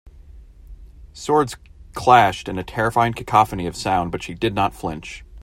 Swords 1.13 1.57
clashed 1.93 2.49
in 2.49 2.57
a 2.57 2.63
terrifying 2.63 3.13
cacophony 3.13 3.67
of 3.67 3.75
sound 3.75 4.11
but 4.11 4.23
she 4.23 4.33
did 4.33 4.55
not 4.55 4.73
flinch. 4.73 5.23